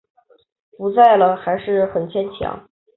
[0.79, 2.67] 不在了还是很坚强